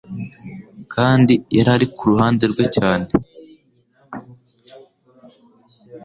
kandi 0.93 1.33
yari 1.55 1.69
ari 1.75 1.87
ku 1.95 2.03
ruhande 2.11 2.43
rwe 2.51 2.65
cyane. 2.75 3.05